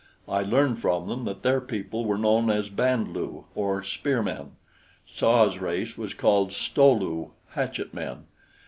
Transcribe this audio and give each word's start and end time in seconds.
I 0.27 0.41
learned 0.41 0.81
from 0.81 1.07
them 1.07 1.25
that 1.25 1.43
their 1.43 1.61
people 1.61 2.05
were 2.05 2.17
known 2.17 2.49
as 2.49 2.69
Band 2.69 3.09
lu, 3.09 3.43
or 3.53 3.83
spear 3.83 4.23
men; 4.23 4.53
Tsa's 5.07 5.59
race 5.59 5.95
was 5.95 6.15
called 6.15 6.53
Sto 6.53 6.91
lu 6.91 7.33
hatchet 7.53 7.93
men. 7.93 8.23